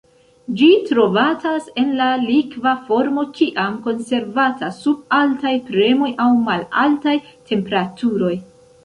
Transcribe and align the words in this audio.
Ĝi 0.59 0.67
trovatas 0.85 1.65
en 1.81 1.91
la 1.99 2.07
likva 2.21 2.73
formo 2.87 3.25
kiam 3.35 3.75
konservata 3.89 4.71
sub 4.79 5.05
altaj 5.19 5.53
premoj 5.69 6.11
aŭ 6.27 6.31
malaltaj 6.49 7.15
temperaturoj. 7.53 8.33